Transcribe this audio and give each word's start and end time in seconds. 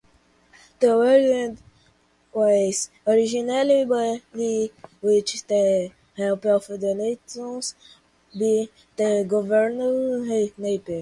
The 0.79 0.87
ward 0.97 1.57
was 2.33 2.89
originally 3.05 3.85
built 3.85 4.21
with 5.03 5.47
the 5.55 5.91
help 6.17 6.43
of 6.45 6.65
donations 6.85 7.75
by 8.33 8.67
the 8.97 9.23
Governor 9.33 9.93
Napier. 10.57 10.89